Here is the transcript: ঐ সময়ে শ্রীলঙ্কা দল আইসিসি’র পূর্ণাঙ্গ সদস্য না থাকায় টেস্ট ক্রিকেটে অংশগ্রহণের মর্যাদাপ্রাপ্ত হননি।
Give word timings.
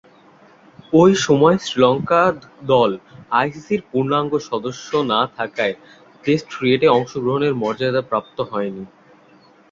ঐ 0.93 1.03
সময়ে 1.25 1.57
শ্রীলঙ্কা 1.59 2.21
দল 2.67 2.91
আইসিসি’র 3.39 3.81
পূর্ণাঙ্গ 3.89 4.31
সদস্য 4.49 4.89
না 5.11 5.21
থাকায় 5.37 5.75
টেস্ট 6.23 6.47
ক্রিকেটে 6.51 6.87
অংশগ্রহণের 6.97 7.53
মর্যাদাপ্রাপ্ত 7.61 8.37
হননি। 8.49 8.83